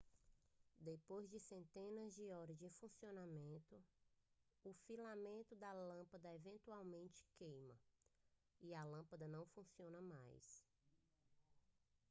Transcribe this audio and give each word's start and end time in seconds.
depois 0.79 1.29
de 1.29 1.39
centenas 1.39 2.15
de 2.15 2.31
horas 2.31 2.57
de 2.57 2.67
funcionamento 2.71 3.79
o 4.63 4.73
filamento 4.73 5.55
da 5.55 5.71
lâmpada 5.73 6.33
eventualmente 6.33 7.23
queima 7.37 7.75
e 8.61 8.73
a 8.73 8.83
lâmpada 8.83 9.27
não 9.27 9.45
funciona 9.45 10.01
mais 10.01 10.65